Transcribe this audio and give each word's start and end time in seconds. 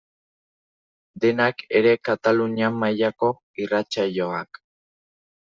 Denak 1.25 1.61
ere 1.81 1.93
Katalunian 2.09 2.81
mailako 2.85 3.31
irratsaioak. 3.65 4.65